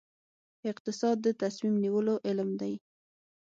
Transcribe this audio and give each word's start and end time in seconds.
اقتصاد 0.71 1.17
د 1.25 1.27
تصمیم 1.41 1.75
نیولو 1.83 2.15
علم 2.27 2.49
دی 2.61 2.73